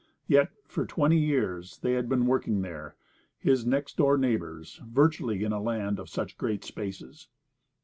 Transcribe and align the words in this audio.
Yet 0.25 0.49
for 0.65 0.87
twenty 0.87 1.19
years 1.19 1.77
they 1.77 1.93
had 1.93 2.09
been 2.09 2.25
working 2.25 2.63
there, 2.63 2.95
his 3.37 3.67
next 3.67 3.97
door 3.97 4.17
neighbours, 4.17 4.81
virtually, 4.83 5.43
in 5.43 5.53
a 5.53 5.61
land 5.61 5.99
of 5.99 6.09
such 6.09 6.39
great 6.39 6.63
spaces. 6.63 7.27